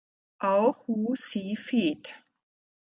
[0.39, 2.15] Auch Who See feat.